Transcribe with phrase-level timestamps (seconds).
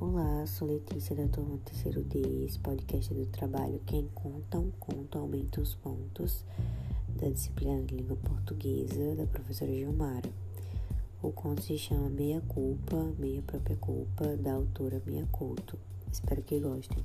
[0.00, 4.70] Olá, sou Letícia da turma terceiro D, esse podcast do trabalho Quem é Conta um
[4.78, 6.44] Conto Aumenta os Pontos,
[7.20, 10.30] da disciplina de língua portuguesa da professora Gilmara.
[11.20, 15.76] O conto se chama Meia Culpa, Meia Própria Culpa, da autora Mia Couto.
[16.12, 17.04] Espero que gostem.